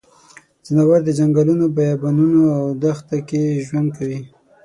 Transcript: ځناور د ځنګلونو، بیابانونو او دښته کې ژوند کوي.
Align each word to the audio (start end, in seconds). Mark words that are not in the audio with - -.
ځناور 0.65 0.99
د 1.05 1.09
ځنګلونو، 1.19 1.65
بیابانونو 1.77 2.41
او 2.57 2.63
دښته 2.83 3.17
کې 3.29 3.43
ژوند 3.65 3.87
کوي. 3.97 4.19